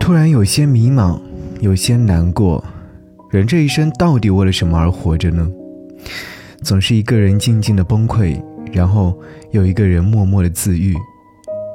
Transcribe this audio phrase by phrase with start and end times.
[0.00, 1.20] 突然有些迷茫，
[1.60, 2.62] 有些难过。
[3.30, 5.50] 人这一生到底为了什么而活着呢？
[6.62, 8.40] 总是一个人静静的崩溃，
[8.72, 9.18] 然后
[9.50, 10.94] 有一个人默默的自愈。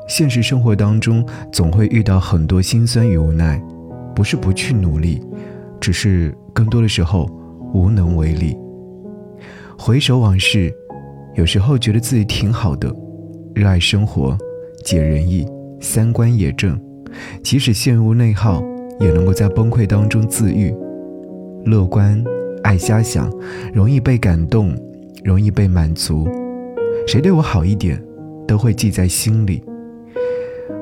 [0.07, 3.61] 现实生活当中总会遇到很多心酸与无奈，
[4.15, 5.21] 不是不去努力，
[5.79, 7.29] 只是更多的时候
[7.73, 8.57] 无能为力。
[9.77, 10.73] 回首往事，
[11.35, 12.93] 有时候觉得自己挺好的，
[13.53, 14.35] 热爱生活，
[14.83, 15.45] 解人意，
[15.79, 16.79] 三观也正。
[17.43, 18.63] 即使陷入内耗，
[18.99, 20.73] 也能够在崩溃当中自愈。
[21.65, 22.23] 乐观，
[22.63, 23.31] 爱瞎想，
[23.73, 24.75] 容易被感动，
[25.23, 26.27] 容易被满足。
[27.07, 28.01] 谁对我好一点，
[28.47, 29.63] 都会记在心里。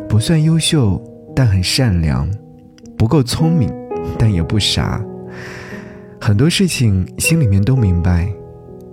[0.08, 1.02] 不算优秀，
[1.36, 2.28] 但很善良；
[2.98, 3.70] 不够聪明，
[4.18, 5.04] 但也不傻。
[6.20, 8.32] 很多事情心里面都明白，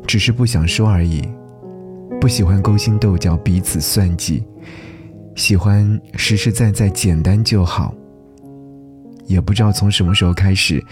[0.06, 1.22] 只是不想说而已。
[2.20, 4.42] 不喜欢勾心斗角，彼此算计。
[5.34, 7.94] 喜欢实实在在、简单就好。
[9.26, 10.84] 也不知道从什么时候开始，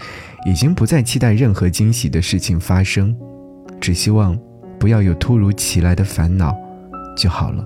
[0.45, 3.15] 已经不再期待任何惊喜的事情发生，
[3.79, 4.37] 只希望
[4.79, 6.55] 不要有突如其来的烦恼
[7.15, 7.63] 就好了。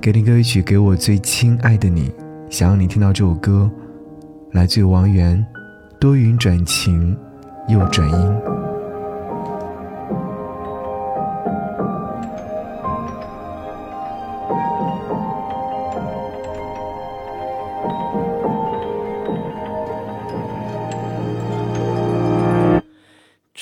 [0.00, 2.12] 给你歌曲，给我最亲爱的你，
[2.50, 3.70] 想要你听到这首歌，
[4.50, 5.44] 来自王源，
[5.98, 7.16] 多云转晴
[7.68, 8.61] 又转阴。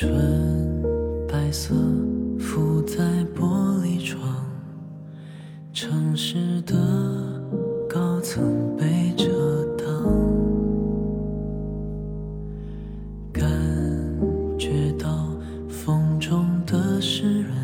[0.00, 0.82] 纯
[1.28, 1.74] 白色
[2.38, 3.04] 覆在
[3.36, 4.18] 玻璃窗
[5.74, 6.74] 城市的
[7.86, 9.26] 高层被遮
[9.76, 9.86] 挡，
[13.30, 13.44] 感
[14.58, 15.36] 觉到
[15.68, 17.54] 风中的湿润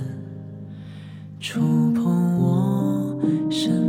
[1.40, 3.18] 触碰我
[3.50, 3.85] 身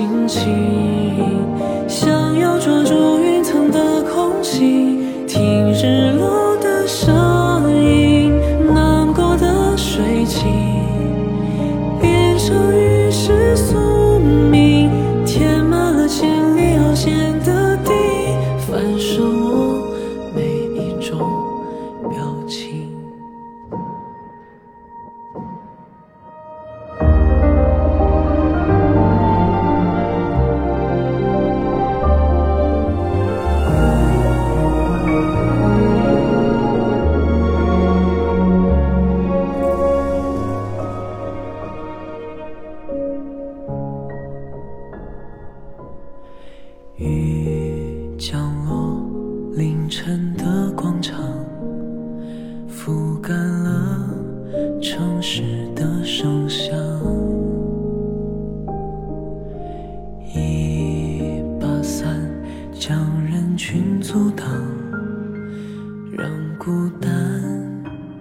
[0.00, 0.48] 轻轻。
[1.86, 3.09] 想要抓住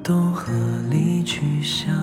[0.09, 0.51] 都和
[0.89, 1.95] 你去想。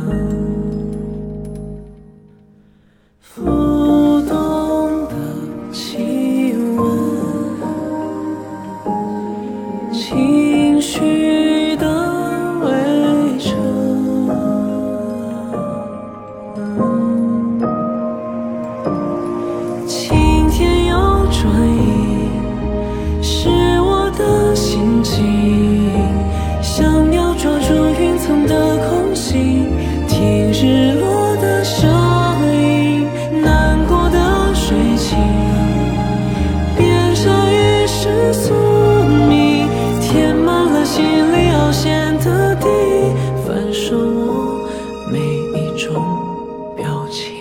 [45.77, 47.35] 种表情。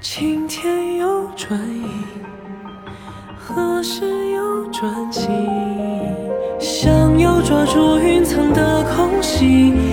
[0.00, 1.84] 晴天又转阴，
[3.36, 5.30] 何时又转晴？
[6.58, 9.87] 想要抓住云层的空隙。